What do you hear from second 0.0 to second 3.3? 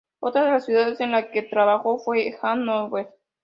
Otra de las ciudades en la que trabajó fue Hannover.